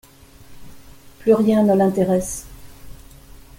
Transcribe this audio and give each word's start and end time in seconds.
Plus 1.19 1.33
rien 1.35 1.61
ne 1.61 1.75
l'intéresse. 1.75 2.47